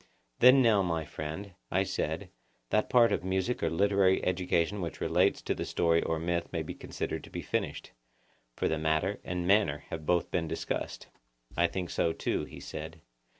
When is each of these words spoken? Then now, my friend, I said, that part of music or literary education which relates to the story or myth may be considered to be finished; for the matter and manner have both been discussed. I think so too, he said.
Then 0.39 0.63
now, 0.63 0.81
my 0.81 1.05
friend, 1.05 1.53
I 1.69 1.83
said, 1.83 2.31
that 2.71 2.89
part 2.89 3.11
of 3.11 3.23
music 3.23 3.61
or 3.61 3.69
literary 3.69 4.25
education 4.25 4.81
which 4.81 4.99
relates 4.99 5.43
to 5.43 5.53
the 5.53 5.63
story 5.63 6.01
or 6.01 6.17
myth 6.17 6.51
may 6.51 6.63
be 6.63 6.73
considered 6.73 7.23
to 7.25 7.29
be 7.29 7.43
finished; 7.43 7.91
for 8.55 8.67
the 8.67 8.79
matter 8.79 9.19
and 9.23 9.45
manner 9.45 9.83
have 9.91 10.07
both 10.07 10.31
been 10.31 10.47
discussed. 10.47 11.05
I 11.55 11.67
think 11.67 11.91
so 11.91 12.13
too, 12.13 12.45
he 12.45 12.59
said. 12.59 13.01